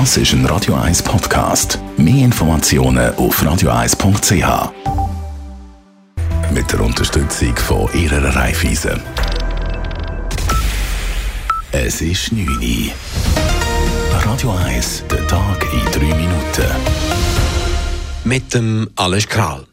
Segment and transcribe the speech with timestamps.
[0.00, 1.78] Das ist ein Radio 1 Podcast.
[1.96, 4.72] Mehr Informationen auf radio1.ch.
[6.52, 9.00] Mit der Unterstützung von Ihrer Raiffeisen.
[11.70, 12.90] Es ist 9 Uhr.
[14.24, 16.66] Radio 1, der Tag in 3 Minuten.
[18.24, 19.64] Mit dem Alles Kral.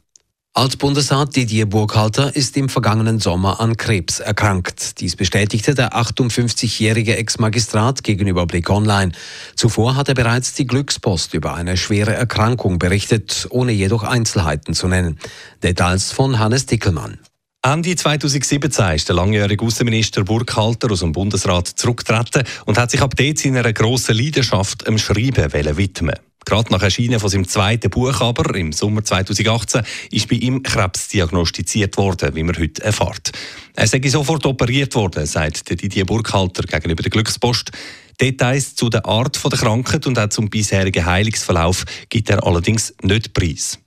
[0.53, 4.99] Altbundesrat Didier Burkhalter ist im vergangenen Sommer an Krebs erkrankt.
[4.99, 9.13] Dies bestätigte der 58-jährige Ex-Magistrat gegenüber Blick Online.
[9.55, 14.89] Zuvor hat er bereits die Glückspost über eine schwere Erkrankung berichtet, ohne jedoch Einzelheiten zu
[14.89, 15.19] nennen.
[15.63, 17.17] Details von Hannes Dickelmann.
[17.63, 23.15] Ende 2017 ist der langjährige Außenminister Burkhalter aus dem Bundesrat zurückgetreten und hat sich ab
[23.15, 28.55] dort seiner grossen Leidenschaft am Schreiben widmen Gerade nach Erscheinen von seinem zweiten Buch aber,
[28.55, 33.31] im Sommer 2018, ist bei ihm Krebs diagnostiziert worden, wie man heute erfährt.
[33.75, 37.71] Er sei sofort operiert worden, sagt der Didier Burkhalter gegenüber der Glückspost.
[38.19, 43.33] Details zu der Art der Krankheit und auch zum bisherigen Heilungsverlauf gibt er allerdings nicht
[43.33, 43.79] preis.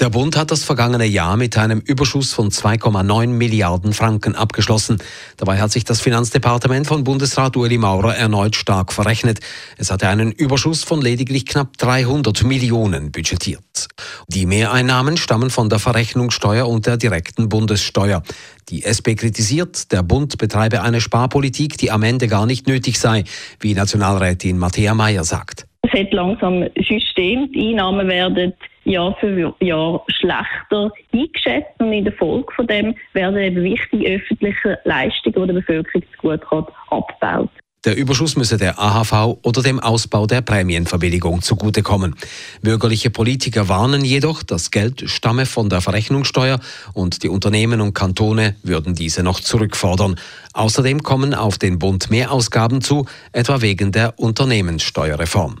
[0.00, 4.98] Der Bund hat das vergangene Jahr mit einem Überschuss von 2,9 Milliarden Franken abgeschlossen.
[5.36, 9.40] Dabei hat sich das Finanzdepartement von Bundesrat Ueli Maurer erneut stark verrechnet.
[9.76, 13.88] Es hatte einen Überschuss von lediglich knapp 300 Millionen budgetiert.
[14.28, 18.22] Die Mehreinnahmen stammen von der Verrechnungssteuer und der direkten Bundessteuer.
[18.68, 23.24] Die SP kritisiert, der Bund betreibe eine Sparpolitik, die am Ende gar nicht nötig sei,
[23.58, 25.67] wie Nationalrätin Matthäa Mayer sagt.
[25.82, 28.52] Es hat langsam System, die Einnahmen werden
[28.84, 34.78] Jahr für Jahr schlechter eingeschätzt und in der Folge von dem werden eben wichtige öffentliche
[34.84, 37.50] Leistungen, die der Bevölkerung zugutekommt, abgebaut.
[37.84, 42.16] Der Überschuss müsse der AHV oder dem Ausbau der Prämienverbilligung zugutekommen.
[42.60, 46.58] Bürgerliche Politiker warnen jedoch, das Geld stamme von der Verrechnungssteuer
[46.92, 50.16] und die Unternehmen und Kantone würden diese noch zurückfordern.
[50.54, 55.60] Außerdem kommen auf den Bund mehr Ausgaben zu, etwa wegen der Unternehmenssteuerreform.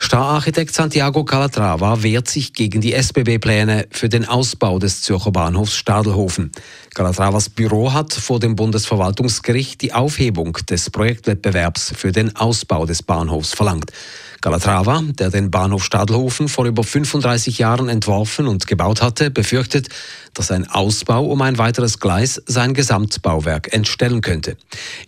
[0.00, 6.52] Stararchitekt Santiago Calatrava wehrt sich gegen die SBB-Pläne für den Ausbau des Zürcher Bahnhofs Stadelhofen.
[6.94, 13.54] Calatravas Büro hat vor dem Bundesverwaltungsgericht die Aufhebung des Projektwettbewerbs für den Ausbau des Bahnhofs
[13.54, 13.92] verlangt.
[14.40, 19.88] Calatrava, der den Bahnhof Stadelhofen vor über 35 Jahren entworfen und gebaut hatte, befürchtet,
[20.32, 24.56] dass ein Ausbau um ein weiteres Gleis sein Gesamtbauwerk entstellen könnte.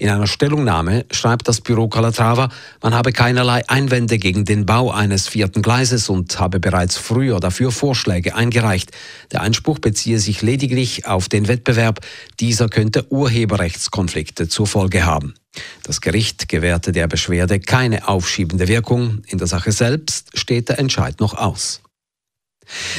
[0.01, 2.49] In einer Stellungnahme schreibt das Büro Calatrava,
[2.83, 7.71] man habe keinerlei Einwände gegen den Bau eines vierten Gleises und habe bereits früher dafür
[7.71, 8.93] Vorschläge eingereicht.
[9.33, 12.01] Der Einspruch beziehe sich lediglich auf den Wettbewerb.
[12.41, 15.35] Dieser könnte Urheberrechtskonflikte zur Folge haben.
[15.83, 19.23] Das Gericht gewährte der Beschwerde keine aufschiebende Wirkung.
[19.27, 21.83] In der Sache selbst steht der Entscheid noch aus.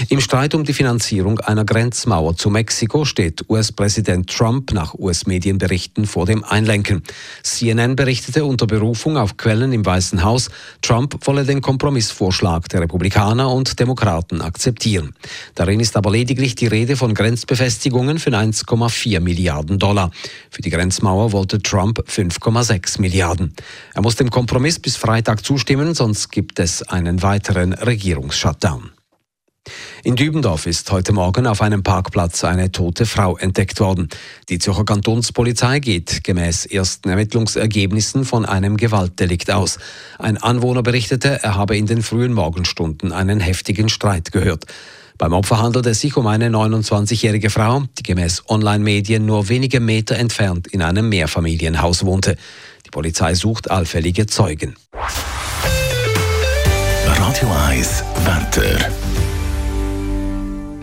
[0.09, 6.25] Im Streit um die Finanzierung einer Grenzmauer zu Mexiko steht US-Präsident Trump nach US-Medienberichten vor
[6.25, 7.03] dem Einlenken.
[7.43, 10.49] CNN berichtete unter Berufung auf Quellen im Weißen Haus,
[10.81, 15.13] Trump wolle den Kompromissvorschlag der Republikaner und Demokraten akzeptieren.
[15.55, 20.11] Darin ist aber lediglich die Rede von Grenzbefestigungen für 1,4 Milliarden Dollar.
[20.49, 23.53] Für die Grenzmauer wollte Trump 5,6 Milliarden.
[23.93, 28.91] Er muss dem Kompromiss bis Freitag zustimmen, sonst gibt es einen weiteren Regierungsshutdown.
[30.03, 34.09] In Dübendorf ist heute Morgen auf einem Parkplatz eine tote Frau entdeckt worden.
[34.49, 39.77] Die Zürcher Kantonspolizei geht gemäß ersten Ermittlungsergebnissen von einem Gewaltdelikt aus.
[40.17, 44.65] Ein Anwohner berichtete, er habe in den frühen Morgenstunden einen heftigen Streit gehört.
[45.19, 50.15] Beim Opfer handelt es sich um eine 29-jährige Frau, die gemäß Online-Medien nur wenige Meter
[50.15, 52.37] entfernt in einem Mehrfamilienhaus wohnte.
[52.87, 54.75] Die Polizei sucht allfällige Zeugen.
[57.05, 59.00] Radio 1 Wetter.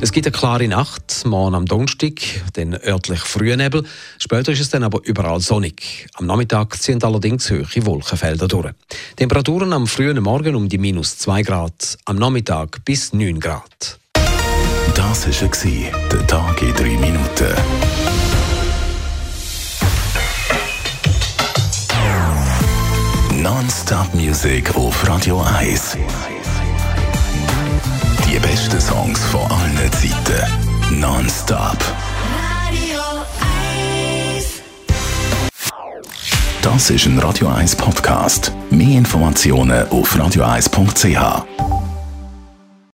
[0.00, 2.20] Es gibt eine klare Nacht, morgen am Donnerstag,
[2.56, 3.82] den örtlich frühen Nebel.
[4.18, 6.06] Später ist es dann aber überall sonnig.
[6.14, 8.70] Am Nachmittag ziehen allerdings hohe Wolkenfelder durch.
[9.16, 13.98] Temperaturen am frühen Morgen um die minus 2 Grad, am Nachmittag bis 9 Grad.
[14.94, 17.54] Das war der Tag in 3 Minuten.
[23.42, 25.96] Non-Stop Music auf Radio 1.
[28.38, 31.00] Die besten Songs von allen Zeiten.
[31.00, 31.76] Non-stop.
[32.68, 33.00] Radio
[34.36, 34.62] 1.
[36.62, 38.52] Das ist ein Radio 1 Podcast.
[38.70, 41.67] Mehr Informationen auf radio1.ch.